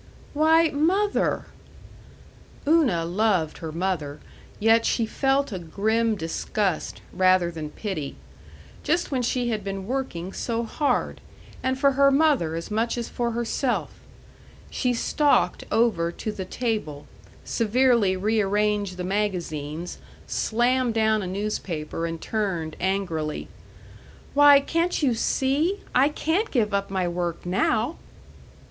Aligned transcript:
"Why, 0.33 0.69
mother" 0.71 1.45
Una 2.67 3.05
loved 3.05 3.59
her 3.59 3.71
mother, 3.71 4.19
yet 4.59 4.83
she 4.83 5.05
felt 5.05 5.51
a 5.51 5.59
grim 5.59 6.15
disgust, 6.15 7.01
rather 7.13 7.51
than 7.51 7.69
pity.... 7.69 8.15
Just 8.83 9.11
when 9.11 9.21
she 9.21 9.49
had 9.49 9.63
been 9.63 9.85
working 9.85 10.33
so 10.33 10.63
hard! 10.63 11.21
And 11.61 11.77
for 11.77 11.91
her 11.91 12.09
mother 12.09 12.55
as 12.55 12.71
much 12.71 12.97
as 12.97 13.09
for 13.09 13.29
herself.... 13.33 13.93
She 14.71 14.91
stalked 14.95 15.65
over 15.71 16.11
to 16.13 16.31
the 16.31 16.45
table, 16.45 17.05
severely 17.45 18.17
rearranged 18.17 18.97
the 18.97 19.03
magazines, 19.03 19.99
slammed 20.25 20.95
down 20.95 21.21
a 21.21 21.27
newspaper, 21.27 22.07
and 22.07 22.19
turned, 22.19 22.75
angrily. 22.81 23.49
"Why, 24.33 24.61
can't 24.61 25.03
you 25.03 25.13
see? 25.13 25.81
I 25.93 26.09
can't 26.09 26.49
give 26.49 26.73
up 26.73 26.89
my 26.89 27.07
work 27.07 27.45
now." 27.45 27.97